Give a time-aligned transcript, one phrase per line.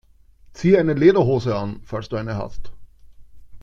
[0.53, 2.71] Zieh eine Lederhose an, falls du eine hast!